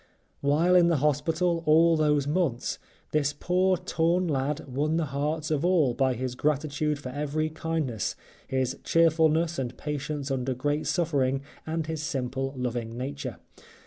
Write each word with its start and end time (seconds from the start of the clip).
While 0.39 0.73
in 0.73 0.87
the 0.87 0.95
hospital 0.97 1.61
all 1.67 1.95
those 1.95 2.25
months 2.25 2.79
this 3.11 3.33
poor 3.33 3.77
torn 3.77 4.27
lad 4.27 4.61
won 4.67 4.97
the 4.97 5.05
hearts 5.13 5.51
of 5.51 5.63
all 5.63 5.93
by 5.93 6.15
his 6.15 6.33
gratitude 6.33 6.97
for 6.97 7.09
every 7.09 7.51
kindness, 7.51 8.15
his 8.47 8.75
cheerfulness 8.83 9.59
and 9.59 9.77
patience 9.77 10.31
under 10.31 10.55
great 10.55 10.87
suffering, 10.87 11.41
and 11.67 11.85
his 11.85 12.01
simple 12.01 12.55
loving 12.57 12.97
nature. 12.97 13.35